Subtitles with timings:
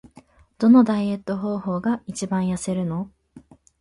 [0.57, 3.11] どのダイエット方法が一番痩せるの？